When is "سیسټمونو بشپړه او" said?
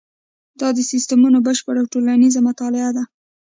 0.91-1.89